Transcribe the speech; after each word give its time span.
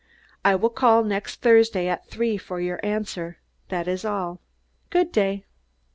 I 0.43 0.55
will 0.55 0.71
call 0.71 1.03
next 1.03 1.41
Thursday 1.43 1.87
at 1.87 2.07
three 2.07 2.35
for 2.35 2.59
your 2.59 2.79
answer. 2.83 3.37
That 3.69 3.87
is 3.87 4.03
all. 4.03 4.41
Good 4.89 5.11
day!" 5.11 5.45